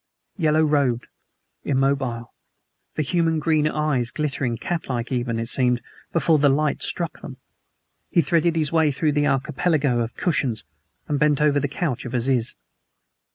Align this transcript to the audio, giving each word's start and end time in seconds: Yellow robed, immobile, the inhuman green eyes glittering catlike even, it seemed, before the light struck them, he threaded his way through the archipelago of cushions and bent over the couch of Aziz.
Yellow 0.35 0.63
robed, 0.63 1.05
immobile, 1.63 2.33
the 2.95 3.03
inhuman 3.03 3.37
green 3.37 3.67
eyes 3.67 4.09
glittering 4.09 4.57
catlike 4.57 5.11
even, 5.11 5.39
it 5.39 5.45
seemed, 5.45 5.79
before 6.11 6.39
the 6.39 6.49
light 6.49 6.81
struck 6.81 7.21
them, 7.21 7.37
he 8.09 8.19
threaded 8.21 8.55
his 8.55 8.71
way 8.71 8.89
through 8.89 9.11
the 9.11 9.27
archipelago 9.27 9.99
of 9.99 10.15
cushions 10.17 10.63
and 11.07 11.19
bent 11.19 11.39
over 11.39 11.59
the 11.59 11.67
couch 11.67 12.03
of 12.05 12.15
Aziz. 12.15 12.55